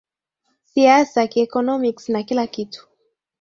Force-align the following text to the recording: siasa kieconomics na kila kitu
siasa 0.73 1.27
kieconomics 1.27 2.05
na 2.09 2.23
kila 2.23 2.47
kitu 2.47 2.87